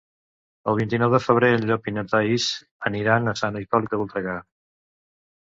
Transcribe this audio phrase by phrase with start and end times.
[0.71, 2.47] El vint-i-nou de febrer en Llop i na Thaís
[2.91, 4.39] aniran a Sant Hipòlit de Voltregà.